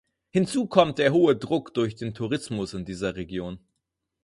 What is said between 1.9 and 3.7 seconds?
den Tourismus in dieser Region.